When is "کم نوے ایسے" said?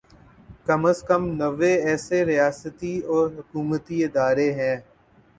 1.07-2.19